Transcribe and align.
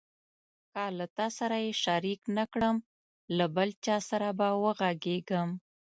که 0.71 0.83
له 0.97 1.05
تا 1.17 1.27
سره 1.37 1.57
یې 1.65 1.71
شریک 1.83 2.21
نه 2.37 2.43
کړم 2.53 2.75
له 3.37 3.45
بل 3.55 3.69
چا 3.85 3.97
سره 4.09 4.29
به 4.37 4.47
وغږېږم. 4.63 5.49